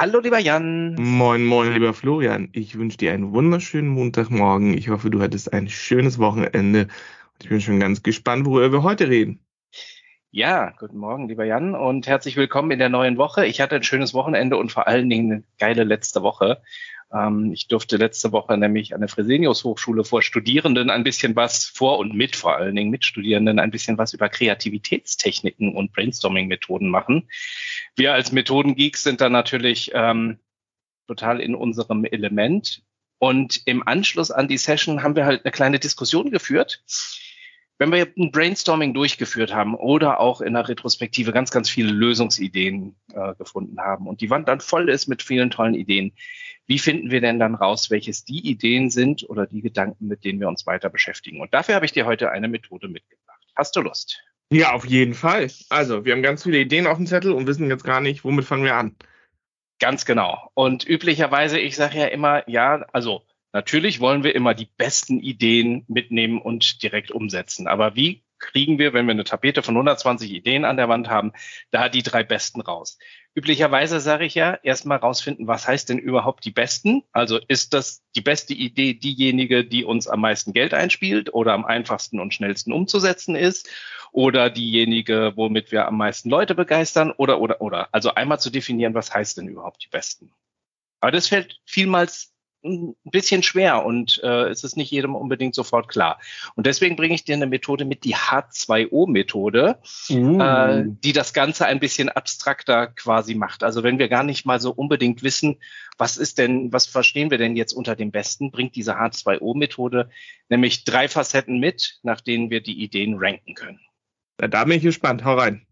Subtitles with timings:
[0.00, 0.94] Hallo, lieber Jan.
[0.94, 2.50] Moin, moin, lieber Florian.
[2.52, 4.78] Ich wünsche dir einen wunderschönen Montagmorgen.
[4.78, 6.82] Ich hoffe, du hattest ein schönes Wochenende.
[6.82, 9.40] Und ich bin schon ganz gespannt, worüber wir heute reden.
[10.30, 13.44] Ja, guten Morgen, lieber Jan, und herzlich willkommen in der neuen Woche.
[13.46, 16.62] Ich hatte ein schönes Wochenende und vor allen Dingen eine geile letzte Woche.
[17.12, 21.64] Ähm, ich durfte letzte Woche nämlich an der Fresenius Hochschule vor Studierenden ein bisschen was
[21.64, 26.88] vor und mit vor allen Dingen mit Studierenden ein bisschen was über Kreativitätstechniken und Brainstorming-Methoden
[26.88, 27.28] machen.
[27.96, 30.38] Wir als Methodengeeks sind da natürlich ähm,
[31.06, 32.82] total in unserem Element.
[33.18, 36.84] Und im Anschluss an die Session haben wir halt eine kleine Diskussion geführt.
[37.78, 42.96] Wenn wir ein Brainstorming durchgeführt haben oder auch in der Retrospektive ganz, ganz viele Lösungsideen
[43.12, 46.12] äh, gefunden haben und die Wand dann voll ist mit vielen tollen Ideen,
[46.66, 50.38] wie finden wir denn dann raus, welches die Ideen sind oder die Gedanken, mit denen
[50.38, 51.40] wir uns weiter beschäftigen?
[51.40, 53.46] Und dafür habe ich dir heute eine Methode mitgebracht.
[53.56, 54.22] Hast du Lust?
[54.50, 55.50] Ja, auf jeden Fall.
[55.68, 58.46] Also, wir haben ganz viele Ideen auf dem Zettel und wissen jetzt gar nicht, womit
[58.46, 58.96] fangen wir an.
[59.78, 60.50] Ganz genau.
[60.54, 65.84] Und üblicherweise, ich sage ja immer, ja, also natürlich wollen wir immer die besten Ideen
[65.88, 67.68] mitnehmen und direkt umsetzen.
[67.68, 71.32] Aber wie kriegen wir, wenn wir eine Tapete von 120 Ideen an der Wand haben,
[71.70, 72.98] da die drei besten raus.
[73.34, 77.02] Üblicherweise sage ich ja, erstmal rausfinden, was heißt denn überhaupt die besten?
[77.12, 81.64] Also ist das die beste Idee diejenige, die uns am meisten Geld einspielt oder am
[81.64, 83.68] einfachsten und schnellsten umzusetzen ist?
[84.12, 87.12] Oder diejenige, womit wir am meisten Leute begeistern?
[87.16, 87.88] Oder, oder, oder.
[87.92, 90.32] Also einmal zu definieren, was heißt denn überhaupt die besten?
[91.00, 92.32] Aber das fällt vielmals
[92.64, 96.18] ein bisschen schwer und äh, es ist nicht jedem unbedingt sofort klar.
[96.56, 99.78] Und deswegen bringe ich dir eine Methode mit, die H2O-Methode,
[100.10, 100.40] uh.
[100.40, 103.62] äh, die das Ganze ein bisschen abstrakter quasi macht.
[103.62, 105.58] Also wenn wir gar nicht mal so unbedingt wissen,
[105.98, 110.10] was ist denn, was verstehen wir denn jetzt unter dem Besten, bringt diese H2O-Methode
[110.48, 113.80] nämlich drei Facetten mit, nach denen wir die Ideen ranken können.
[114.40, 115.24] Na, da bin ich gespannt.
[115.24, 115.66] Hau rein.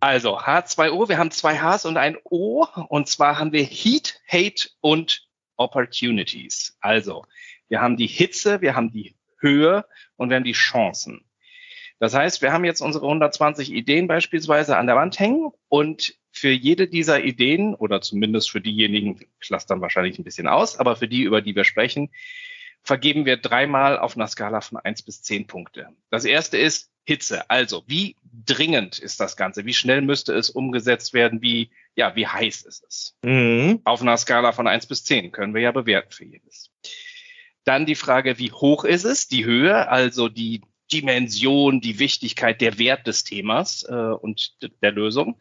[0.00, 4.68] Also H2O, wir haben zwei Hs und ein O und zwar haben wir Heat, Hate
[4.80, 6.76] und Opportunities.
[6.80, 7.24] Also,
[7.68, 9.84] wir haben die Hitze, wir haben die Höhe
[10.16, 11.24] und wir haben die Chancen.
[12.00, 16.50] Das heißt, wir haben jetzt unsere 120 Ideen beispielsweise an der Wand hängen und für
[16.50, 20.96] jede dieser Ideen oder zumindest für diejenigen, ich lasse dann wahrscheinlich ein bisschen aus, aber
[20.96, 22.10] für die, über die wir sprechen,
[22.92, 25.88] vergeben wir dreimal auf einer Skala von eins bis zehn Punkte.
[26.10, 27.48] Das erste ist Hitze.
[27.48, 29.64] Also, wie dringend ist das Ganze?
[29.64, 31.40] Wie schnell müsste es umgesetzt werden?
[31.40, 33.16] Wie, ja, wie heiß ist es?
[33.22, 33.80] Mhm.
[33.84, 36.70] Auf einer Skala von eins bis zehn können wir ja bewerten für jedes.
[37.64, 39.26] Dann die Frage, wie hoch ist es?
[39.26, 40.60] Die Höhe, also die
[40.92, 45.40] Dimension, die Wichtigkeit, der Wert des Themas äh, und der Lösung.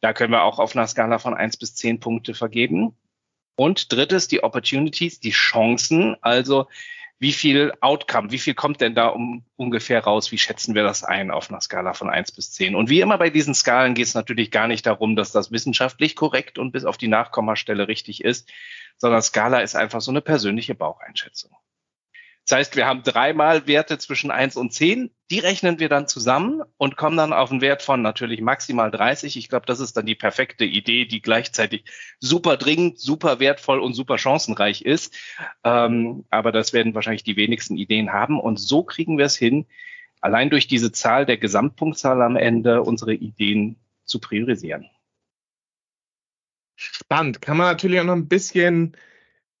[0.00, 2.96] Da können wir auch auf einer Skala von eins bis zehn Punkte vergeben.
[3.58, 6.68] Und drittes, die Opportunities, die Chancen, also
[7.18, 10.30] wie viel Outcome, wie viel kommt denn da um, ungefähr raus?
[10.30, 12.76] Wie schätzen wir das ein auf einer Skala von eins bis zehn?
[12.76, 16.14] Und wie immer bei diesen Skalen geht es natürlich gar nicht darum, dass das wissenschaftlich
[16.14, 18.48] korrekt und bis auf die Nachkommastelle richtig ist,
[18.96, 21.50] sondern Skala ist einfach so eine persönliche Baucheinschätzung.
[22.48, 25.10] Das heißt, wir haben dreimal Werte zwischen eins und zehn.
[25.30, 29.36] Die rechnen wir dann zusammen und kommen dann auf einen Wert von natürlich maximal 30.
[29.36, 31.84] Ich glaube, das ist dann die perfekte Idee, die gleichzeitig
[32.20, 35.14] super dringend, super wertvoll und super chancenreich ist.
[35.62, 38.40] Ähm, aber das werden wahrscheinlich die wenigsten Ideen haben.
[38.40, 39.66] Und so kriegen wir es hin,
[40.22, 43.76] allein durch diese Zahl der Gesamtpunktzahl am Ende unsere Ideen
[44.06, 44.86] zu priorisieren.
[46.76, 47.42] Spannend.
[47.42, 48.96] Kann man natürlich auch noch ein bisschen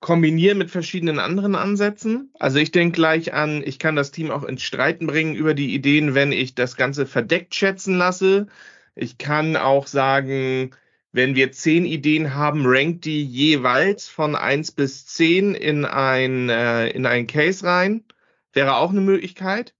[0.00, 2.32] kombinieren mit verschiedenen anderen Ansätzen.
[2.38, 5.74] Also ich denke gleich an, ich kann das Team auch ins Streiten bringen über die
[5.74, 8.46] Ideen, wenn ich das Ganze verdeckt schätzen lasse.
[8.94, 10.70] Ich kann auch sagen,
[11.12, 16.88] wenn wir zehn Ideen haben, rankt die jeweils von eins bis zehn in ein, äh,
[16.90, 18.04] in ein Case rein.
[18.52, 19.74] Wäre auch eine Möglichkeit.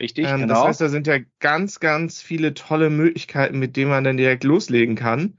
[0.00, 0.54] Richtig, ähm, genau.
[0.54, 4.44] Das heißt, da sind ja ganz, ganz viele tolle Möglichkeiten, mit denen man dann direkt
[4.44, 5.38] loslegen kann.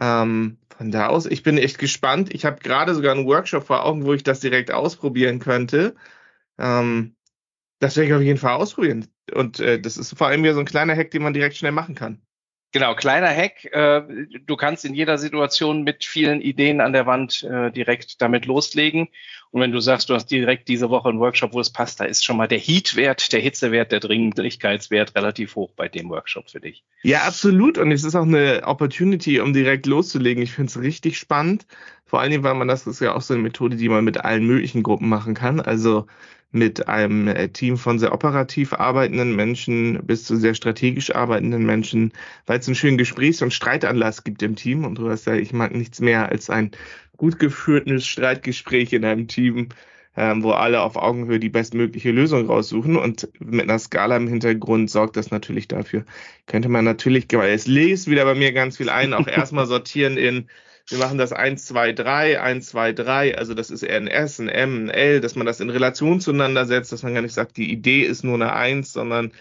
[0.00, 2.32] Ähm, von da aus, ich bin echt gespannt.
[2.32, 5.96] Ich habe gerade sogar einen Workshop vor Augen, wo ich das direkt ausprobieren könnte.
[6.58, 7.16] Ähm,
[7.80, 9.08] das werde ich auf jeden Fall ausprobieren.
[9.34, 11.72] Und äh, das ist vor allem wieder so ein kleiner Hack, den man direkt schnell
[11.72, 12.22] machen kann.
[12.72, 13.64] Genau, kleiner Hack.
[13.64, 14.02] Äh,
[14.44, 19.08] du kannst in jeder Situation mit vielen Ideen an der Wand äh, direkt damit loslegen.
[19.50, 22.04] Und wenn du sagst, du hast direkt diese Woche einen Workshop, wo es passt, da
[22.04, 26.60] ist schon mal der Heatwert, der Hitzewert, der Dringlichkeitswert relativ hoch bei dem Workshop für
[26.60, 26.84] dich.
[27.02, 27.78] Ja, absolut.
[27.78, 30.42] Und es ist auch eine Opportunity, um direkt loszulegen.
[30.42, 31.66] Ich finde es richtig spannend.
[32.04, 34.22] Vor allen Dingen, weil man das ist ja auch so eine Methode, die man mit
[34.22, 35.60] allen möglichen Gruppen machen kann.
[35.60, 36.06] Also
[36.50, 42.12] mit einem äh, Team von sehr operativ arbeitenden Menschen bis zu sehr strategisch arbeitenden Menschen,
[42.46, 44.84] weil es einen schönen Gesprächs- und Streitanlass gibt im Team.
[44.84, 46.70] Und du hast ja, ich mag nichts mehr als ein
[47.16, 49.68] gut geführtes Streitgespräch in einem Team,
[50.16, 52.96] ähm, wo alle auf Augenhöhe die bestmögliche Lösung raussuchen.
[52.96, 56.04] Und mit einer Skala im Hintergrund sorgt das natürlich dafür.
[56.46, 60.48] Könnte man natürlich, es lest wieder bei mir ganz viel ein, auch erstmal sortieren in
[60.90, 64.38] wir machen das 1, 2, 3, 1, 2, 3, also das ist eher ein S,
[64.38, 67.34] ein M, ein L, dass man das in Relation zueinander setzt, dass man gar nicht
[67.34, 69.32] sagt, die Idee ist nur eine 1, sondern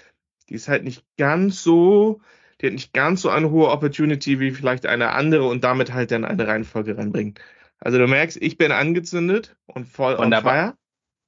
[0.50, 2.22] die ist halt nicht ganz so,
[2.62, 6.12] die hat nicht ganz so eine hohe Opportunity wie vielleicht eine andere und damit halt
[6.12, 7.36] dann eine Reihenfolge reinbringen.
[7.80, 10.54] Also du merkst, ich bin angezündet und voll Wunderbar.
[10.54, 10.78] on fire.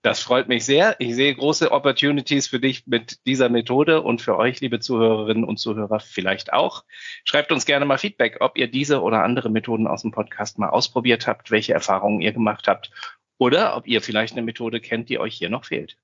[0.01, 0.96] Das freut mich sehr.
[1.00, 5.57] Ich sehe große Opportunities für dich mit dieser Methode und für euch, liebe Zuhörerinnen und
[5.57, 6.86] Zuhörer, vielleicht auch.
[7.25, 10.69] Schreibt uns gerne mal Feedback, ob ihr diese oder andere Methoden aus dem Podcast mal
[10.69, 12.92] ausprobiert habt, welche Erfahrungen ihr gemacht habt
[13.38, 15.98] oder ob ihr vielleicht eine Methode kennt, die euch hier noch fehlt.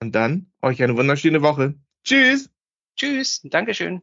[0.00, 1.74] Und dann euch eine wunderschöne Woche.
[2.04, 2.48] Tschüss.
[2.96, 3.40] Tschüss.
[3.42, 4.02] Dankeschön.